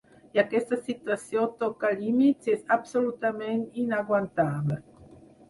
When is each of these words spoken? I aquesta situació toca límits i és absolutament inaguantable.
I 0.35 0.39
aquesta 0.43 0.77
situació 0.85 1.43
toca 1.63 1.91
límits 1.99 2.49
i 2.49 2.55
és 2.55 2.65
absolutament 2.77 3.63
inaguantable. 3.85 4.81